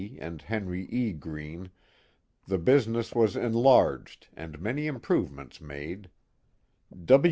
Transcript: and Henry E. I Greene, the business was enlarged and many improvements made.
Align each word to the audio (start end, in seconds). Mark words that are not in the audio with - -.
and 0.17 0.41
Henry 0.41 0.89
E. 0.91 1.09
I 1.09 1.11
Greene, 1.11 1.69
the 2.47 2.57
business 2.57 3.13
was 3.13 3.35
enlarged 3.35 4.29
and 4.35 4.59
many 4.59 4.87
improvements 4.87 5.61
made. 5.61 6.09